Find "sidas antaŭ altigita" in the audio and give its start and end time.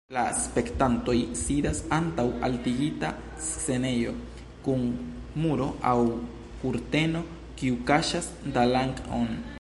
1.41-3.11